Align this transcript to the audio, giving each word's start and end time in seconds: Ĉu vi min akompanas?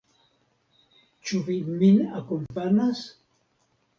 Ĉu 1.31 1.41
vi 1.49 1.59
min 1.81 2.01
akompanas? 2.21 3.03